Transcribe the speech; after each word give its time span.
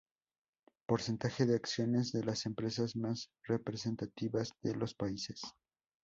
Porcentaje 0.87 1.45
de 1.45 1.53
acciones 1.53 2.11
de 2.11 2.23
las 2.23 2.47
empresas 2.47 2.95
más 2.95 3.29
representativas 3.43 4.51
de 4.63 4.73
los 4.75 4.95
países. 4.95 5.39